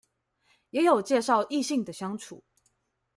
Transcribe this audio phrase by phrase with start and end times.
[0.71, 2.43] 也有介紹與異性的相處